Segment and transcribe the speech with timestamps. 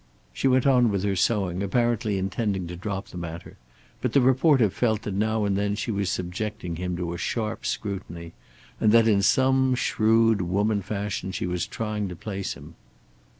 [0.33, 3.57] She went on with her sewing, apparently intending to drop the matter;
[4.01, 7.67] but the reporter felt that now and then she was subjecting him to a sharp
[7.67, 8.33] scrutiny,
[8.79, 12.73] and that, in some shrewd woman fashion, she was trying to place him.